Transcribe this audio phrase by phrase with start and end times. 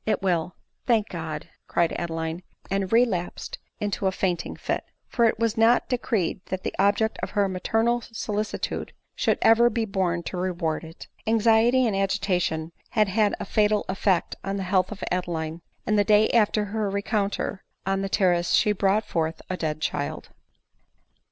[0.17, 0.55] "It will.""
[0.87, 4.83] Thank God!" cried Adeline, and relapsed into a fainting fit.
[5.07, 9.85] For it was not decreed that the object of her maternal solicitude should ever be
[9.85, 11.07] born to reward it.
[11.27, 16.03] Anxiety and agitation had had a fatal effect on the health of Adeline; and the
[16.03, 20.29] day after her rencontre on the terrace she brought forth a dead child.